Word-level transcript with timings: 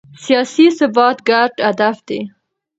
سیاسي 0.23 0.65
ثبات 0.77 1.17
ګډ 1.29 1.51
هدف 1.67 1.97
دی 2.07 2.19